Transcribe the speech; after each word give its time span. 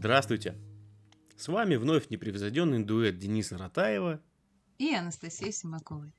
Здравствуйте! 0.00 0.54
С 1.36 1.48
вами 1.48 1.76
вновь 1.76 2.08
непревзойденный 2.08 2.82
дуэт 2.82 3.18
Дениса 3.18 3.58
Ратаева 3.58 4.18
и 4.78 4.94
Анастасии 4.94 5.50
Симаковой. 5.50 6.14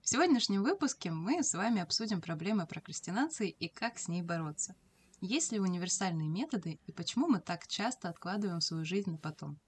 В 0.00 0.08
сегодняшнем 0.08 0.62
выпуске 0.62 1.10
мы 1.10 1.42
с 1.42 1.52
вами 1.54 1.82
обсудим 1.82 2.20
проблемы 2.20 2.68
прокрастинации 2.68 3.50
и 3.50 3.66
как 3.66 3.98
с 3.98 4.06
ней 4.06 4.22
бороться. 4.22 4.76
Есть 5.20 5.50
ли 5.50 5.58
универсальные 5.58 6.28
методы 6.28 6.78
и 6.86 6.92
почему 6.92 7.26
мы 7.26 7.40
так 7.40 7.66
часто 7.66 8.10
откладываем 8.10 8.60
свою 8.60 8.84
жизнь 8.84 9.10
на 9.10 9.18
потом? 9.18 9.58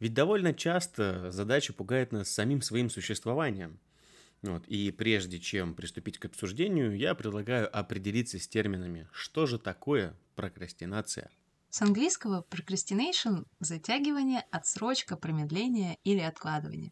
Ведь 0.00 0.12
довольно 0.12 0.52
часто 0.52 1.30
задача 1.30 1.72
пугает 1.72 2.10
нас 2.10 2.28
самим 2.28 2.60
своим 2.60 2.90
существованием. 2.90 3.78
Вот. 4.42 4.66
И 4.66 4.90
прежде 4.90 5.38
чем 5.38 5.76
приступить 5.76 6.18
к 6.18 6.24
обсуждению, 6.24 6.96
я 6.96 7.14
предлагаю 7.14 7.70
определиться 7.72 8.40
с 8.40 8.48
терминами, 8.48 9.08
что 9.12 9.46
же 9.46 9.60
такое 9.60 10.16
прокрастинация. 10.34 11.30
С 11.70 11.82
английского 11.82 12.44
procrastination– 12.50 13.46
затягивание, 13.60 14.44
отсрочка, 14.50 15.16
промедление 15.16 15.98
или 16.02 16.18
откладывание. 16.18 16.90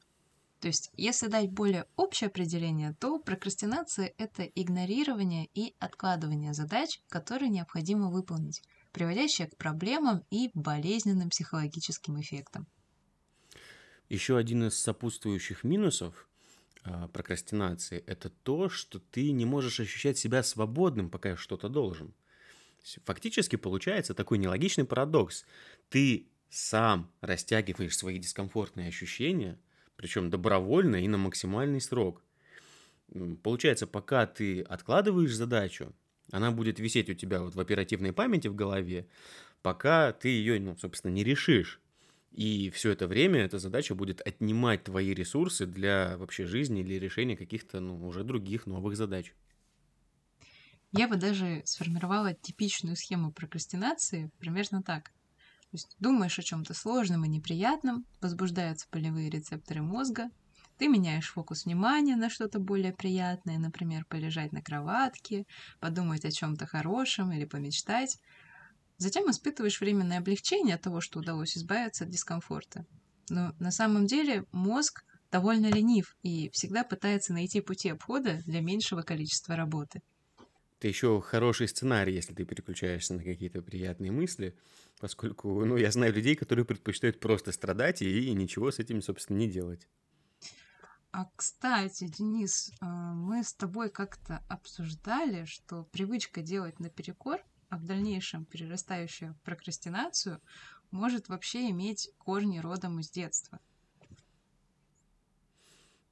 То 0.61 0.69
есть, 0.69 0.93
если 0.97 1.27
дать 1.27 1.51
более 1.51 1.87
общее 1.97 2.29
определение, 2.29 2.95
то 3.01 3.19
прокрастинация– 3.19 4.15
это 4.19 4.45
игнорирование 4.45 5.49
и 5.53 5.75
откладывание 5.81 6.55
задач, 6.55 7.01
которые 7.09 7.49
необходимо 7.49 8.09
выполнить, 8.09 8.63
приводящее 8.93 9.49
к 9.49 9.57
проблемам 9.57 10.25
и 10.31 10.51
болезненным 10.55 11.31
психологическим 11.31 12.21
эффектам. 12.21 12.69
Еще 14.09 14.37
один 14.37 14.69
из 14.69 14.79
сопутствующих 14.79 15.65
минусов 15.65 16.29
э, 16.85 17.09
прокрастинации– 17.09 17.99
это 18.07 18.31
то, 18.31 18.69
что 18.69 19.01
ты 19.01 19.33
не 19.33 19.45
можешь 19.45 19.81
ощущать 19.81 20.19
себя 20.19 20.45
свободным, 20.45 21.11
пока 21.11 21.37
что-то 21.37 21.69
должен. 21.69 22.15
Фактически 23.05 23.57
получается 23.57 24.15
такой 24.15 24.39
нелогичный 24.39 24.85
парадокс. 24.85 25.45
Ты 25.89 26.29
сам 26.49 27.11
растягиваешь 27.21 27.97
свои 27.97 28.19
дискомфортные 28.19 28.89
ощущения– 28.89 29.59
причем 29.99 30.31
добровольно 30.31 30.97
и 30.97 31.09
на 31.09 31.19
максимальный 31.19 31.81
срок. 31.81 32.23
Получается, 33.43 33.87
пока 33.89 34.27
ты 34.27 34.63
откладываешь 34.63 35.35
задачу, 35.35 35.93
она 36.31 36.53
будет 36.53 36.79
висеть 36.79 37.11
у 37.11 37.15
тебя 37.15 37.43
вот 37.43 37.57
в 37.57 37.61
оперативной 37.61 38.13
памяти 38.13 38.47
в 38.47 38.55
голове, 38.55 39.09
пока 39.61 40.13
ты 40.13 40.29
ее, 40.29 40.61
ну, 40.61 40.77
собственно, 40.77 41.11
не 41.11 41.25
решишь. 41.25 41.81
И 42.31 42.71
все 42.71 42.93
это 42.93 43.09
время 43.09 43.41
эта 43.45 43.59
задача 43.59 43.97
будет 43.97 44.21
отнимать 44.21 44.85
твои 44.85 45.13
ресурсы 45.15 45.67
для 45.67 46.17
вообще 46.17 46.47
жизни 46.47 46.83
или 46.83 46.95
решения 46.95 47.37
каких-то, 47.37 47.81
ну, 47.81 48.07
уже 48.07 48.23
других 48.23 48.67
новых 48.67 48.97
задач. 48.97 49.35
Я 50.93 51.07
бы 51.09 51.17
даже 51.17 51.63
сформировала 51.65 52.35
типичную 52.35 52.97
схему 52.97 53.33
прокрастинации 53.33 54.31
примерно 54.39 54.83
так. 54.83 55.11
То 55.71 55.75
есть 55.75 55.97
думаешь 55.99 56.39
о 56.39 56.43
чем-то 56.43 56.73
сложном 56.73 57.25
и 57.25 57.29
неприятном, 57.29 58.05
возбуждаются 58.23 58.87
полевые 58.91 59.29
рецепторы 59.29 59.83
мозга, 59.83 60.31
ты 60.79 60.87
меняешь 60.87 61.31
фокус 61.31 61.65
внимания 61.65 62.17
на 62.17 62.31
что-то 62.31 62.61
более 62.61 62.93
приятное, 62.93 63.59
например, 63.59 64.05
полежать 64.09 64.53
на 64.53 64.63
кроватке, 64.63 65.45
подумать 65.81 66.25
о 66.25 66.31
чем-то 66.31 66.67
хорошем 66.67 67.33
или 67.33 67.45
помечтать. 67.45 68.17
Затем 68.97 69.29
испытываешь 69.31 69.81
временное 69.81 70.19
облегчение 70.19 70.77
от 70.77 70.83
того, 70.83 71.01
что 71.01 71.19
удалось 71.19 71.57
избавиться 71.57 72.05
от 72.05 72.11
дискомфорта. 72.11 72.87
Но 73.29 73.53
на 73.59 73.73
самом 73.73 74.07
деле 74.07 74.45
мозг 74.53 75.03
довольно 75.31 75.67
ленив 75.67 76.15
и 76.23 76.49
всегда 76.51 76.85
пытается 76.85 77.33
найти 77.33 77.61
пути 77.61 77.91
обхода 77.91 78.41
для 78.47 78.61
меньшего 78.61 79.03
количества 79.03 79.57
работы. 79.57 80.01
Это 80.79 80.87
еще 80.87 81.21
хороший 81.21 81.67
сценарий, 81.67 82.15
если 82.15 82.35
ты 82.35 82.45
переключаешься 82.45 83.13
на 83.15 83.25
какие-то 83.25 83.63
приятные 83.63 84.13
мысли, 84.13 84.57
поскольку, 85.01 85.65
ну, 85.65 85.77
я 85.77 85.91
знаю 85.91 86.13
людей, 86.13 86.37
которые 86.37 86.65
предпочитают 86.65 87.19
просто 87.19 87.51
страдать 87.51 88.01
и 88.01 88.33
ничего 88.33 88.71
с 88.71 88.79
этим, 88.79 89.03
собственно, 89.03 89.39
не 89.39 89.51
делать. 89.51 89.89
А, 91.11 91.29
кстати, 91.35 92.07
Денис, 92.07 92.71
а, 92.81 93.13
мы 93.15 93.43
с 93.43 93.55
тобой 93.55 93.91
как-то 93.91 94.45
обсуждали, 94.49 95.47
что 95.47 95.83
привычка 95.83 96.43
делать 96.43 96.79
наперекор, 96.79 97.45
а 97.71 97.77
в 97.77 97.85
дальнейшем 97.85 98.45
перерастающая 98.45 99.33
в 99.33 99.41
прокрастинацию, 99.43 100.41
может 100.93 101.29
вообще 101.29 101.71
иметь 101.71 102.13
корни 102.19 102.61
родом 102.61 103.01
из 103.01 103.11
детства. 103.11 103.59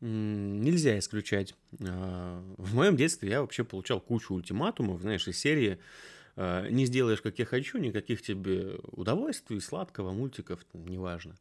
Нельзя 0.06 0.98
исключать. 1.00 1.54
А, 1.80 2.40
в 2.58 2.74
моем 2.74 2.96
детстве 2.96 3.30
я 3.30 3.40
вообще 3.40 3.64
получал 3.64 4.00
кучу 4.00 4.34
ультиматумов, 4.34 5.00
знаешь, 5.00 5.26
из 5.26 5.38
серии 5.38 5.78
«Не 6.36 6.84
сделаешь, 6.84 7.22
как 7.22 7.38
я 7.38 7.44
хочу, 7.44 7.78
никаких 7.78 8.22
тебе 8.22 8.76
удовольствий, 8.92 9.60
сладкого, 9.60 10.12
мультиков, 10.12 10.60
неважно». 10.74 11.36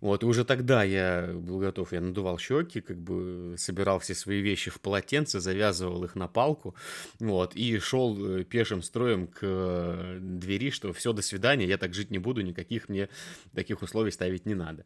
Вот, 0.00 0.22
и 0.22 0.26
уже 0.26 0.44
тогда 0.44 0.82
я 0.84 1.30
был 1.34 1.58
готов, 1.58 1.92
я 1.92 2.00
надувал 2.00 2.38
щеки, 2.38 2.80
как 2.80 2.98
бы 2.98 3.54
собирал 3.58 3.98
все 3.98 4.14
свои 4.14 4.40
вещи 4.40 4.70
в 4.70 4.80
полотенце, 4.80 5.40
завязывал 5.40 6.04
их 6.04 6.14
на 6.14 6.28
палку, 6.28 6.74
вот, 7.20 7.56
и 7.56 7.78
шел 7.78 8.38
э, 8.38 8.44
пешим 8.44 8.82
строем 8.82 9.26
к 9.26 9.38
э, 9.42 10.18
двери, 10.20 10.70
что 10.70 10.92
все, 10.92 11.12
до 11.12 11.22
свидания, 11.22 11.66
я 11.66 11.78
так 11.78 11.94
жить 11.94 12.10
не 12.10 12.18
буду, 12.18 12.42
никаких 12.42 12.88
мне 12.88 13.08
таких 13.54 13.82
условий 13.82 14.10
ставить 14.10 14.46
не 14.46 14.54
надо. 14.54 14.84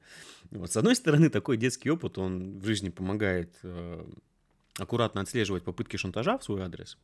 Вот, 0.50 0.72
с 0.72 0.76
одной 0.76 0.94
стороны, 0.94 1.30
такой 1.30 1.56
детский 1.56 1.91
опыт, 1.91 2.19
он 2.19 2.59
в 2.59 2.65
жизни 2.65 2.88
помогает 2.88 3.56
э, 3.62 4.04
аккуратно 4.78 5.20
отслеживать 5.20 5.65
попытки 5.65 5.97
шантажа 5.97 6.38
в 6.38 6.44
свой 6.44 6.62
адрес, 6.62 6.97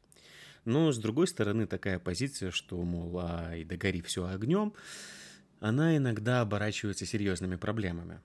но 0.65 0.93
с 0.93 0.99
другой 0.99 1.27
стороны, 1.27 1.67
такая 1.67 1.99
позиция, 1.99 2.51
что, 2.51 2.83
мол, 2.83 3.19
ай, 3.19 3.65
да 3.65 3.77
гори 3.77 4.03
все 4.03 4.27
огнем, 4.27 4.75
она 5.61 5.97
иногда 5.97 6.41
оборачивается 6.41 7.07
серьезными 7.07 7.57
проблемами. 7.57 8.21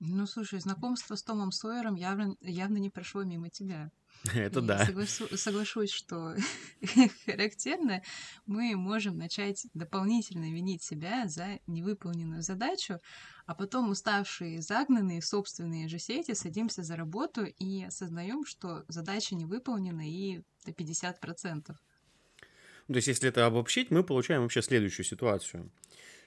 Ну, 0.00 0.26
слушай, 0.26 0.60
знакомство 0.60 1.14
с 1.16 1.22
Томом 1.22 1.52
Сойером 1.52 1.94
явно, 1.96 2.36
явно 2.40 2.78
не 2.78 2.90
прошло 2.90 3.24
мимо 3.24 3.50
тебя. 3.50 3.90
Это 4.34 4.60
И 4.60 4.62
да. 4.62 4.86
Соглашу, 4.86 5.36
соглашусь, 5.36 5.90
что 5.90 6.34
характерно, 7.26 8.02
мы 8.46 8.76
можем 8.76 9.16
начать 9.18 9.66
дополнительно 9.74 10.52
винить 10.52 10.82
себя 10.82 11.26
за 11.28 11.60
невыполненную 11.66 12.42
задачу, 12.42 13.00
а 13.46 13.54
потом 13.54 13.90
уставшие, 13.90 14.60
загнанные 14.60 15.20
в 15.20 15.26
собственные 15.26 15.88
же 15.88 15.98
сети 15.98 16.34
садимся 16.34 16.82
за 16.82 16.96
работу 16.96 17.44
и 17.44 17.84
осознаем, 17.84 18.44
что 18.44 18.84
задача 18.88 19.34
не 19.34 19.44
выполнена 19.44 20.08
и 20.08 20.42
до 20.64 20.72
50%. 20.72 21.74
Ну, 22.88 22.92
то 22.92 22.96
есть, 22.96 23.08
если 23.08 23.28
это 23.28 23.46
обобщить, 23.46 23.90
мы 23.90 24.04
получаем 24.04 24.42
вообще 24.42 24.62
следующую 24.62 25.04
ситуацию, 25.04 25.70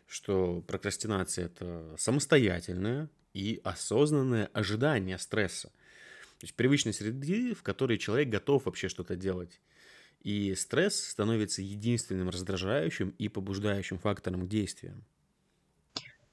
что 0.07 0.61
прокрастинация– 0.61 1.45
это 1.47 1.95
самостоятельное 1.97 3.09
и 3.33 3.61
осознанное 3.63 4.47
ожидание 4.47 5.17
стресса. 5.17 5.71
То 6.39 6.45
есть 6.45 6.55
привычной 6.55 6.93
среды, 6.93 7.53
в 7.53 7.63
которой 7.63 7.97
человек 7.97 8.29
готов 8.29 8.65
вообще 8.65 8.87
что-то 8.87 9.15
делать. 9.15 9.59
И 10.21 10.55
стресс 10.55 10.95
становится 10.95 11.61
единственным 11.61 12.29
раздражающим 12.29 13.09
и 13.17 13.27
побуждающим 13.27 13.99
фактором 13.99 14.45
к 14.45 14.49
действиям. 14.49 15.03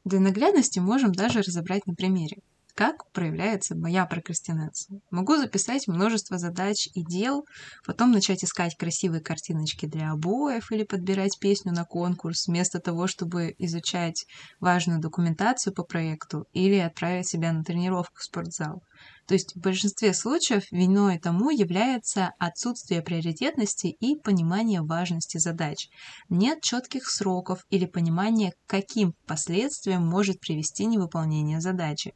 Для 0.05 0.21
наглядности 0.21 0.78
можем 0.78 1.12
даже 1.12 1.41
разобрать 1.41 1.87
на 1.87 1.95
примере 1.95 2.39
как 2.77 3.11
проявляется 3.12 3.75
моя 3.75 4.05
прокрастинация. 4.05 5.00
Могу 5.11 5.37
записать 5.37 5.89
множество 5.89 6.37
задач 6.37 6.89
и 6.93 7.03
дел, 7.03 7.47
потом 7.87 8.12
начать 8.12 8.45
искать 8.45 8.77
красивые 8.77 9.22
картиночки 9.22 9.87
для 9.87 10.11
обоев 10.11 10.71
или 10.71 10.84
подбирать 10.84 11.39
песню 11.41 11.72
на 11.72 11.84
конкурс, 11.87 12.47
вместо 12.47 12.78
того, 12.78 13.06
чтобы 13.06 13.55
изучать 13.56 14.27
важную 14.61 15.00
документацию 15.00 15.72
по 15.72 15.84
проекту 15.84 16.45
или 16.53 16.77
отправить 16.77 17.27
себя 17.27 17.50
на 17.50 17.65
тренировку 17.65 18.19
в 18.19 18.25
спортзал. 18.25 18.83
То 19.27 19.34
есть 19.34 19.57
в 19.57 19.61
большинстве 19.61 20.15
случаев 20.15 20.71
виной 20.71 21.19
тому 21.19 21.51
является 21.51 22.33
отсутствие 22.39 23.03
приоритетности 23.03 23.89
и 23.89 24.17
понимания 24.17 24.83
важности 24.83 25.39
задач. 25.39 25.89
Нет 26.28 26.63
четких 26.63 27.09
сроков 27.09 27.65
или 27.71 27.87
понимания, 27.87 28.53
к 28.53 28.71
каким 28.71 29.15
последствиям 29.27 30.07
может 30.07 30.41
привести 30.41 30.87
невыполнение 30.87 31.61
задачи. 31.61 32.15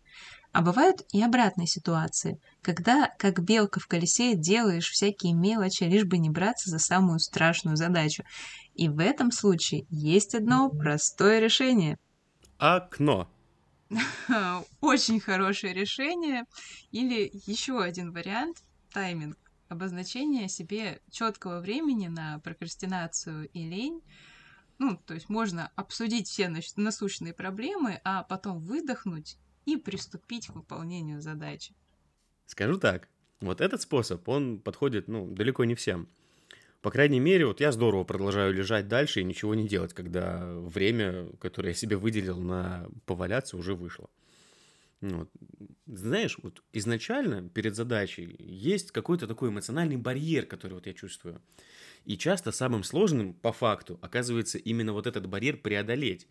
А 0.53 0.63
бывают 0.63 1.03
и 1.13 1.23
обратные 1.23 1.67
ситуации, 1.67 2.41
когда, 2.61 3.09
как 3.19 3.43
белка 3.43 3.79
в 3.79 3.87
колесе, 3.87 4.35
делаешь 4.35 4.91
всякие 4.91 5.33
мелочи, 5.33 5.85
лишь 5.85 6.05
бы 6.05 6.19
не 6.19 6.29
браться 6.29 6.71
за 6.71 6.79
самую 6.79 7.21
страшную 7.21 7.77
задачу. 7.77 8.25
И 8.75 8.89
в 8.89 8.99
этом 9.01 9.31
случае 9.31 9.87
есть 9.91 10.35
одно 10.35 10.69
простое 10.69 11.39
решение. 11.39 11.99
Окно. 12.59 13.29
Очень 14.81 15.21
хорошее 15.21 15.75
решение. 15.75 16.45
Или 16.91 17.31
еще 17.47 17.83
один 17.83 18.13
вариант– 18.13 18.63
тайминг. 18.93 19.37
Обозначение 19.69 20.49
себе 20.49 21.01
четкого 21.11 21.61
времени 21.61 22.09
на 22.09 22.39
прокрастинацию 22.41 23.49
и 23.51 23.69
лень. 23.69 24.03
Ну, 24.79 24.97
то 24.97 25.15
есть 25.15 25.29
можно 25.29 25.71
обсудить 25.77 26.27
все 26.27 26.49
насущные 26.77 27.35
проблемы, 27.35 28.01
а 28.03 28.23
потом 28.23 28.59
выдохнуть 28.61 29.37
и 29.67 29.77
приступить 29.77 30.49
к 30.49 30.55
выполнению 30.55 31.21
задачи. 31.21 31.75
Скажу 32.47 32.79
так, 32.79 33.09
вот 33.41 33.61
этот 33.61 33.83
способ, 33.83 34.29
он 34.29 34.59
подходит, 34.59 35.07
ну, 35.07 35.31
далеко 35.31 35.65
не 35.65 35.75
всем. 35.75 36.09
По 36.83 36.91
крайней 36.91 37.21
мере, 37.21 37.47
вот 37.47 37.61
я 37.61 37.73
здорово 37.73 38.05
продолжаю 38.05 38.55
лежать 38.55 38.89
дальше 38.89 39.21
и 39.21 39.25
ничего 39.25 39.55
не 39.55 39.69
делать, 39.69 39.93
когда 39.93 40.55
время, 40.55 41.27
которое 41.39 41.69
я 41.69 41.75
себе 41.75 41.97
выделил 41.97 42.41
на 42.41 42.89
поваляться, 43.05 43.59
уже 43.59 43.75
вышло. 43.75 44.09
Ну 45.03 45.19
вот. 45.21 45.31
Знаешь, 45.87 46.39
вот 46.43 46.63
изначально 46.73 47.49
перед 47.49 47.75
задачей 47.75 48.35
есть 48.39 48.93
какой-то 48.93 49.27
такой 49.27 49.51
эмоциональный 49.51 49.97
барьер, 49.97 50.47
который 50.47 50.75
вот 50.75 50.87
я 50.87 50.95
чувствую. 50.95 51.43
И 52.05 52.17
часто 52.17 52.51
самым 52.51 52.83
сложным 52.83 53.35
по 53.35 53.53
факту 53.53 53.99
оказывается 54.01 54.57
именно 54.59 54.93
вот 54.93 55.07
этот 55.07 55.27
барьер 55.27 55.59
преодолеть. 55.59 56.29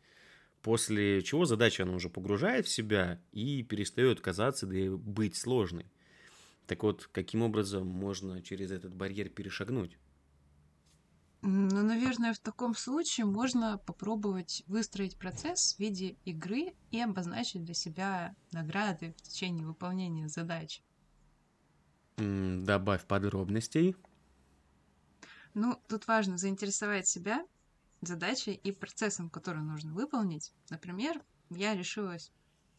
После 0.63 1.22
чего 1.22 1.45
задача 1.45 1.84
она 1.84 1.94
уже 1.94 2.10
погружает 2.10 2.66
в 2.66 2.69
себя 2.69 3.22
и 3.31 3.63
перестает 3.63 4.19
казаться 4.19 4.66
да 4.66 4.78
и 4.78 4.90
быть 4.90 5.36
сложной. 5.36 5.86
Так 6.68 6.84
вот, 6.84 7.07
каким 7.12 7.44
образом 7.44 7.88
можно 7.88 8.42
через 8.42 8.72
этот 8.72 8.94
барьер 8.94 9.30
перешагнуть? 9.30 9.98
Ну, 11.41 11.83
наверное, 11.83 12.33
в 12.33 12.39
таком 12.39 12.75
случае 12.75 13.25
можно 13.25 13.77
попробовать 13.77 14.63
выстроить 14.68 15.18
процесс 15.18 15.75
в 15.75 15.80
виде 15.80 16.18
игры 16.25 16.74
и 16.91 17.00
обозначить 17.00 17.63
для 17.63 17.74
себя 17.74 18.36
награды 18.51 19.15
в 19.18 19.21
течение 19.21 19.65
выполнения 19.65 20.27
задач. 20.27 20.83
Добавь 22.18 23.06
подробностей. 23.06 23.95
Ну, 25.53 25.81
тут 25.88 26.07
важно 26.07 26.38
заинтересовать 26.38 27.07
себя 27.07 27.45
задачей 28.01 28.53
и 28.53 28.74
процессом, 28.74 29.30
который 29.30 29.62
нужно 29.62 29.94
выполнить. 29.94 30.53
Например, 30.69 31.21
я 31.50 31.74
решилась 31.74 32.31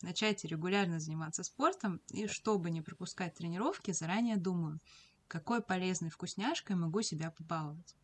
начать 0.03 0.45
регулярно 0.45 1.01
заниматься 1.01 1.43
спортом, 1.45 2.01
и 2.11 2.27
чтобы 2.27 2.71
не 2.71 2.83
пропускать 2.83 3.35
тренировки, 3.35 3.93
заранее 3.93 4.37
думаю, 4.37 4.81
какой 5.29 5.63
полезной 5.63 6.11
вкусняшкой 6.11 6.77
могу 6.77 7.03
себя 7.03 7.31
побаловать. 7.31 7.97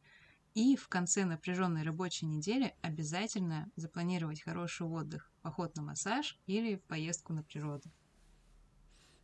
И 0.57 0.75
в 0.75 0.89
конце 0.89 1.25
напряженной 1.25 1.85
рабочей 1.85 2.27
недели 2.27 2.75
обязательно 2.83 3.71
запланировать 3.77 4.43
хороший 4.43 4.89
отдых, 4.89 5.33
поход 5.41 5.77
на 5.77 5.83
массаж 5.83 6.43
или 6.47 6.83
поездку 6.89 7.33
на 7.33 7.45
природу. 7.45 7.93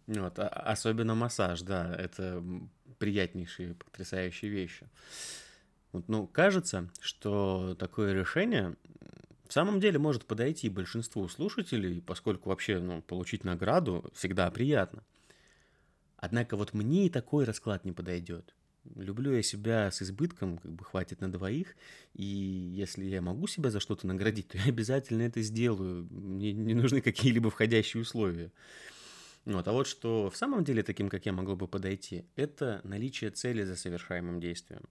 Вот, 0.07 0.39
а- 0.39 0.49
особенно 0.49 1.15
массаж, 1.15 1.63
да, 1.63 1.95
это 1.95 2.43
приятнейшие, 2.99 3.75
потрясающие 3.75 4.51
вещи. 4.51 4.89
Вот, 5.93 6.09
ну, 6.09 6.27
кажется, 6.27 6.91
что 7.01 7.75
такое 7.79 8.15
решение 8.15 8.77
в 9.47 9.53
самом 9.53 9.81
деле 9.81 9.99
может 9.99 10.27
подойти 10.27 10.69
большинству 10.71 11.29
слушателей, 11.29 12.01
поскольку 12.01 12.49
вообще, 12.49 12.79
ну, 12.81 13.03
получить 13.03 13.45
награду 13.45 14.11
всегда 14.15 14.51
приятно. 14.51 15.05
Однако 16.17 16.57
вот 16.57 16.73
мне 16.73 17.05
и 17.07 17.11
такой 17.11 17.45
расклад 17.45 17.85
не 17.85 17.93
подойдет. 17.93 18.55
Люблю 18.97 19.33
я 19.33 19.43
себя 19.43 19.91
с 19.91 20.03
избытком, 20.03 20.59
как 20.59 20.73
бы 20.73 20.85
хватит 20.85 21.21
на 21.21 21.31
двоих, 21.31 21.77
и 22.15 22.25
если 22.25 23.05
я 23.05 23.23
могу 23.23 23.47
себя 23.47 23.71
за 23.71 23.81
что-то 23.81 24.07
наградить, 24.07 24.49
то 24.49 24.59
я 24.59 24.65
обязательно 24.69 25.23
это 25.23 25.41
сделаю. 25.43 26.07
Мне 26.11 26.53
не 26.53 26.75
нужны 26.75 27.01
какие-либо 27.01 27.51
входящие 27.51 28.03
условия. 28.03 28.51
Вот. 29.45 29.67
А 29.67 29.73
вот 29.73 29.87
что 29.87 30.31
в 30.31 30.37
самом 30.37 30.65
деле 30.65 30.83
таким, 30.83 31.09
как 31.09 31.27
я, 31.27 31.33
могло 31.33 31.57
бы 31.57 31.67
подойти, 31.69 32.25
это 32.37 32.81
наличие 32.85 33.31
цели 33.31 33.65
за 33.65 33.77
совершаемым 33.77 34.41
действием. 34.41 34.83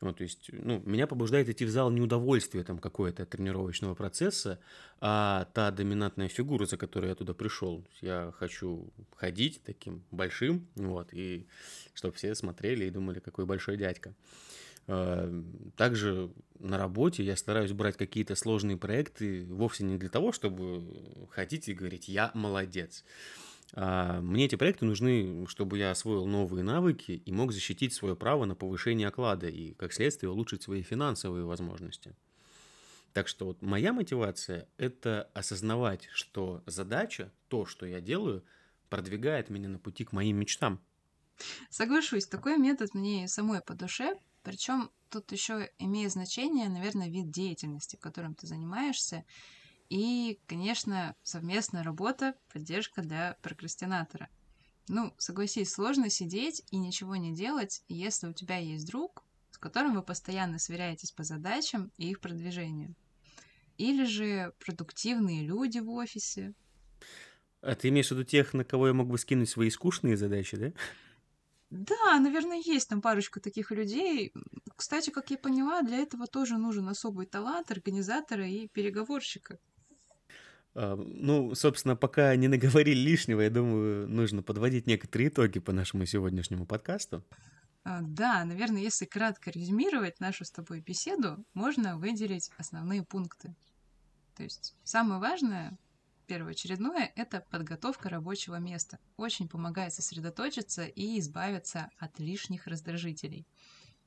Вот, 0.00 0.16
то 0.16 0.22
есть, 0.22 0.48
ну, 0.52 0.82
меня 0.86 1.06
побуждает 1.06 1.48
идти 1.50 1.66
в 1.66 1.70
зал 1.70 1.90
не 1.90 2.00
удовольствие 2.00 2.64
там 2.64 2.78
какое-то 2.78 3.26
тренировочного 3.26 3.94
процесса, 3.94 4.58
а 4.98 5.46
та 5.52 5.70
доминантная 5.70 6.28
фигура, 6.28 6.64
за 6.64 6.78
которой 6.78 7.10
я 7.10 7.14
туда 7.14 7.34
пришел. 7.34 7.84
Я 8.00 8.32
хочу 8.38 8.90
ходить 9.14 9.60
таким 9.62 10.02
большим, 10.10 10.66
вот, 10.74 11.12
и 11.12 11.46
чтобы 11.92 12.14
все 12.14 12.34
смотрели 12.34 12.86
и 12.86 12.90
думали, 12.90 13.18
какой 13.20 13.44
большой 13.44 13.76
дядька. 13.76 14.14
Э, 14.86 15.42
Также 15.76 16.30
на 16.58 16.78
работе 16.78 17.22
я 17.22 17.36
стараюсь 17.36 17.72
брать 17.72 17.96
какие-то 17.98 18.34
сложные 18.36 18.78
проекты 18.78 19.44
вовсе 19.44 19.84
не 19.84 19.98
для 19.98 20.08
того, 20.08 20.32
чтобы 20.32 20.82
ходить 21.30 21.68
и 21.68 21.74
говорить 21.74 22.08
«я 22.08 22.30
молодец». 22.34 23.04
А, 23.74 24.20
Мне 24.20 24.46
эти 24.46 24.56
проекты 24.56 24.84
нужны, 24.84 25.46
чтобы 25.48 25.78
я 25.78 25.90
освоил 25.90 26.26
новые 26.26 26.64
навыки 26.64 27.12
и 27.12 27.32
мог 27.32 27.52
защитить 27.52 27.92
свое 27.92 28.16
право 28.16 28.44
на 28.44 28.54
повышение 28.54 29.08
оклада 29.08 29.48
и, 29.48 29.74
как 29.74 29.92
следствие, 29.92 30.30
улучшить 30.30 30.62
свои 30.62 30.82
финансовые 30.82 31.44
возможности. 31.44 32.14
Так 33.12 33.28
что 33.28 33.46
вот 33.46 33.62
моя 33.62 33.92
мотивация– 33.92 34.68
это 34.76 35.30
осознавать, 35.34 36.08
что 36.12 36.62
задача, 36.66 37.32
то, 37.48 37.66
что 37.66 37.86
я 37.86 38.00
делаю, 38.00 38.44
продвигает 38.88 39.50
меня 39.50 39.68
на 39.68 39.78
пути 39.78 40.04
к 40.04 40.12
моим 40.12 40.36
мечтам. 40.36 40.80
Соглашусь, 41.70 42.26
такой 42.26 42.58
метод 42.58 42.94
мне 42.94 43.24
и 43.24 43.28
самой 43.28 43.60
по 43.62 43.74
душе. 43.74 44.14
Причем 44.42 44.90
тут 45.10 45.32
еще 45.32 45.70
имеет 45.78 46.12
значение, 46.12 46.68
наверное, 46.68 47.08
вид 47.08 47.30
деятельности, 47.30 47.96
которым 47.96 48.34
ты 48.34 48.46
занимаешься. 48.46 49.24
И, 49.90 50.40
конечно, 50.46 51.16
совместная 51.22 51.82
работа, 51.82 52.34
поддержка 52.52 53.02
для 53.02 53.36
прокрастинатора. 53.42 54.30
Ну, 54.88 55.14
согласись, 55.18 55.72
сложно 55.72 56.10
сидеть 56.10 56.64
и 56.70 56.78
ничего 56.78 57.16
не 57.16 57.34
делать, 57.34 57.82
если 57.88 58.28
у 58.28 58.34
тебя 58.34 58.58
есть 58.58 58.86
друг, 58.88 59.26
с 59.50 59.58
которым 59.58 59.94
вы 59.94 60.02
постоянно 60.02 60.58
сверяетесь 60.58 61.12
по 61.12 61.24
задачам 61.24 61.92
и 61.98 62.10
их 62.10 62.20
продвижению. 62.20 62.96
Или 63.78 64.04
же 64.04 64.54
продуктивные 64.60 65.42
люди 65.44 65.80
в 65.80 65.90
офисе. 65.90 66.54
А 67.62 67.74
ты 67.74 67.88
имеешь 67.88 68.08
в 68.08 68.12
виду 68.12 68.24
тех, 68.24 68.54
на 68.54 68.64
кого 68.64 68.88
я 68.88 68.94
мог 68.94 69.08
бы 69.08 69.18
скинуть 69.18 69.48
свои 69.50 69.70
скучные 69.70 70.16
задачи, 70.16 70.56
да? 70.56 70.72
Да, 71.70 72.18
наверное, 72.18 72.60
есть 72.64 72.88
там 72.88 73.00
парочка 73.00 73.40
таких 73.40 73.70
людей. 73.70 74.32
Кстати, 74.76 75.10
как 75.10 75.30
я 75.30 75.38
поняла, 75.38 75.82
для 75.82 75.98
этого 75.98 76.26
тоже 76.26 76.58
нужен 76.58 76.88
особый 76.88 77.26
талант 77.26 77.70
организатора 77.70 78.46
и 78.48 78.68
переговорщика. 78.68 79.58
А, 80.74 80.96
Ну, 80.96 81.54
собственно, 81.54 81.96
пока 81.96 82.34
не 82.36 82.48
наговорили 82.48 82.98
лишнего, 82.98 83.40
я 83.40 83.50
думаю, 83.50 84.08
нужно 84.08 84.42
подводить 84.42 84.86
некоторые 84.86 85.28
итоги 85.28 85.58
по 85.60 85.72
нашему 85.72 86.06
сегодняшнему 86.06 86.66
подкасту. 86.66 87.24
А, 87.84 88.00
Да, 88.02 88.44
наверное, 88.44 88.82
если 88.82 89.06
кратко 89.06 89.50
резюмировать 89.50 90.20
нашу 90.20 90.44
с 90.44 90.50
тобой 90.50 90.80
беседу, 90.80 91.44
можно 91.54 91.98
выделить 91.98 92.50
основные 92.56 93.02
пункты. 93.04 93.54
То 94.34 94.42
есть 94.44 94.76
самое 94.84 95.20
важное, 95.20 95.78
первоочередное, 96.26 97.12
это 97.16 97.40
подготовка 97.50 98.08
рабочего 98.08 98.56
места. 98.56 98.98
Очень 99.16 99.48
помогает 99.48 99.92
сосредоточиться 99.94 100.86
и 100.86 101.18
избавиться 101.18 101.90
от 101.98 102.18
лишних 102.20 102.66
раздражителей. 102.66 103.46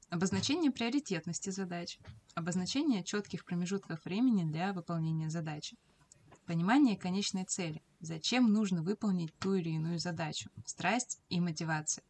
Обозначение 0.10 0.72
приоритетности 0.72 1.50
задач. 1.50 2.00
Обозначение 2.36 3.04
четких 3.04 3.46
промежутков 3.46 4.06
времени 4.06 4.44
для 4.50 4.74
выполнения 4.74 5.30
задачи. 5.30 5.78
Понимание 6.46 6.98
конечной 6.98 7.46
цели. 7.46 7.84
Зачем 8.00 8.52
нужно 8.52 8.84
выполнить 8.84 9.38
ту 9.40 9.56
или 9.56 9.70
иную 9.70 10.00
задачу. 10.00 10.50
Страсть 10.66 11.20
и 11.30 11.40
мотивация. 11.40 12.04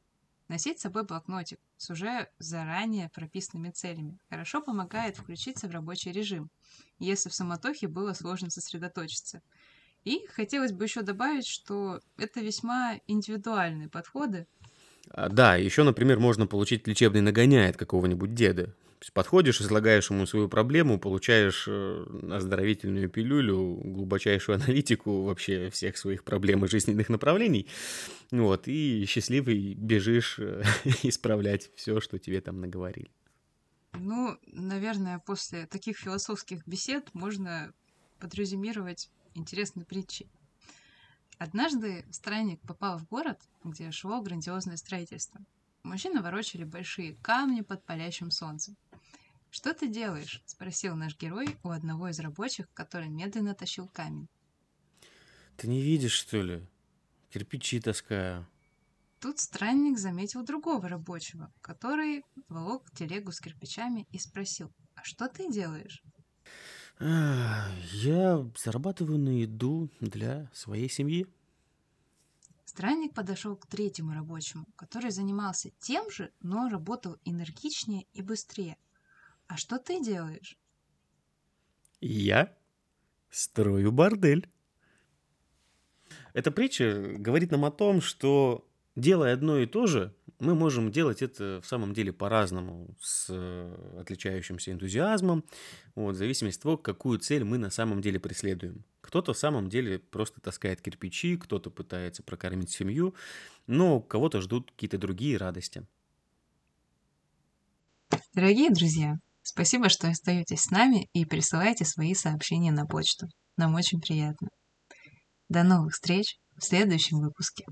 Носить 0.50 0.80
с 0.80 0.84
собой 0.84 1.04
блокнотик 1.06 1.60
с 1.78 1.90
уже 1.92 2.30
заранее 2.40 3.10
прописанными 3.10 3.72
целями 3.72 4.20
хорошо 4.30 4.62
помогает 4.62 5.18
включиться 5.18 5.68
в 5.68 5.72
рабочий 5.72 6.12
режим, 6.12 6.52
если 7.00 7.30
в 7.30 7.36
суматохе 7.36 7.88
было 7.88 8.14
сложно 8.14 8.50
сосредоточиться. 8.50 9.42
И 10.04 10.28
хотелось 10.28 10.74
бы 10.74 10.86
еще 10.86 11.04
добавить, 11.04 11.48
что 11.48 12.02
это 12.18 12.42
весьма 12.42 13.00
индивидуальные 13.08 13.90
подходы. 13.90 14.48
А, 15.10 15.30
Да, 15.30 15.56
еще, 15.56 15.84
например, 15.84 16.20
можно 16.20 16.48
получить 16.48 16.88
лечебный 16.88 17.22
нагоняй 17.22 17.70
от 17.70 17.78
какого-нибудь 17.78 18.34
деда. 18.34 18.74
Есть 19.04 19.12
подходишь, 19.12 19.60
излагаешь 19.60 20.10
ему 20.10 20.26
свою 20.26 20.48
проблему, 20.48 20.98
получаешь 20.98 21.66
э, 21.68 22.06
оздоровительную 22.32 23.10
пилюлю, 23.10 23.82
глубочайшую 23.84 24.56
аналитику 24.56 25.24
вообще 25.24 25.70
всех 25.70 25.98
своих 25.98 26.24
проблем 26.24 26.64
и 26.64 26.70
жизненных 26.70 27.10
направлений. 27.10 27.68
Вот, 28.32 28.70
и 28.70 29.04
счастливый 29.06 29.74
бежишь 29.74 30.40
э, 30.40 30.64
исправлять 31.04 31.70
все, 31.76 32.00
что 32.00 32.18
тебе 32.18 32.40
там 32.40 32.62
наговорили. 32.62 33.12
Ну, 33.92 34.38
наверное, 34.48 35.20
после 35.20 35.66
таких 35.66 35.98
философских 35.98 36.66
бесед 36.66 37.14
можно 37.14 37.74
подрезюмировать 38.20 39.10
интересной 39.36 39.84
притчей. 39.84 40.30
Однажды 41.40 42.06
странник 42.10 42.62
попал 42.62 43.00
в 43.00 43.08
город, 43.10 43.42
где 43.66 43.92
шло 43.92 44.22
грандиозное 44.22 44.78
строительство. 44.78 45.42
Мужчины 45.84 46.22
ворочали 46.22 46.64
большие 46.64 47.18
камни 47.22 47.60
под 47.60 47.84
палящим 47.84 48.32
солнцем. 48.32 48.78
«Что 49.56 49.72
ты 49.76 49.88
делаешь?»– 49.88 50.42
спросил 50.48 50.96
наш 50.96 51.16
герой 51.16 51.60
у 51.62 51.70
одного 51.70 52.08
из 52.08 52.20
рабочих, 52.20 52.66
который 52.74 53.08
медленно 53.08 53.54
тащил 53.54 53.88
камень. 53.88 54.28
Ты 55.58 55.68
не 55.68 55.80
видишь, 55.80 56.14
что 56.14 56.42
ли? 56.42 56.68
Кирпичи 57.30 57.80
таскаю. 57.80 58.48
Тут 59.20 59.38
странник 59.38 60.00
заметил 60.00 60.44
другого 60.44 60.90
рабочего, 60.90 61.54
который 61.62 62.26
волок 62.50 62.90
телегу 62.96 63.32
с 63.32 63.40
кирпичами 63.40 64.08
и 64.12 64.18
спросил, 64.18 64.72
«А 64.96 65.04
что 65.04 65.28
ты 65.30 65.48
делаешь?» 65.52 66.02
Я 67.00 68.50
зарабатываю 68.58 69.20
на 69.20 69.40
еду 69.42 69.92
для 70.00 70.50
своей 70.52 70.90
семьи. 70.90 71.28
Странник 72.66 73.14
подошел 73.14 73.56
к 73.56 73.68
третьему 73.68 74.16
рабочему, 74.16 74.66
который 74.76 75.12
занимался 75.12 75.70
тем 75.80 76.10
же, 76.10 76.32
но 76.42 76.70
работал 76.70 77.18
энергичнее 77.24 78.08
и 78.14 78.24
быстрее. 78.24 78.78
А 79.54 79.58
что 79.58 79.78
ты 79.78 80.02
делаешь? 80.02 80.58
Я 82.02 82.58
строю 83.30 83.92
бордель. 83.92 84.50
Эта 86.34 86.50
притча 86.50 87.14
говорит 87.20 87.52
нам 87.52 87.64
о 87.64 87.70
том, 87.70 88.02
что 88.02 88.68
делая 88.96 89.36
одно 89.36 89.60
и 89.60 89.68
то 89.68 89.86
же, 89.86 90.16
мы 90.40 90.56
можем 90.56 90.92
делать 90.92 91.22
это 91.22 91.62
в 91.62 91.68
самом 91.68 91.94
деле 91.94 92.12
по-разному, 92.12 92.98
с 93.00 93.28
э, 93.30 94.00
отличающимся 94.00 94.72
энтузиазмом, 94.72 95.46
вот, 95.94 96.16
в 96.16 96.18
зависимости 96.18 96.58
от 96.58 96.64
того, 96.64 96.78
какую 96.78 97.20
цель 97.20 97.44
мы 97.44 97.60
на 97.60 97.70
самом 97.70 98.02
деле 98.02 98.20
преследуем. 98.20 98.84
Кто-то 99.02 99.34
в 99.34 99.38
самом 99.38 99.70
деле 99.70 100.00
просто 100.00 100.42
таскает 100.42 100.82
кирпичи, 100.82 101.38
кто-то 101.38 101.70
пытается 101.70 102.24
прокормить 102.24 102.72
семью, 102.72 103.14
но 103.68 104.02
кого-то 104.02 104.42
ждут 104.42 104.72
какие-то 104.72 104.98
другие 104.98 105.38
радости. 105.38 105.86
Дорогие 108.34 108.72
друзья, 108.72 109.20
спасибо, 109.44 109.90
что 109.90 110.10
остаетесь 110.10 110.62
с 110.62 110.72
нами 110.72 111.08
и 111.14 111.26
присылаете 111.26 111.86
свои 111.86 112.16
сообщения 112.16 112.72
на 112.72 112.86
почту. 112.86 113.28
Нам 113.58 113.76
очень 113.76 114.00
приятно. 114.00 114.50
До 115.50 115.64
новых 115.64 115.94
встреч 115.94 116.38
в 116.58 116.64
следующем 116.64 117.20
выпуске. 117.20 117.66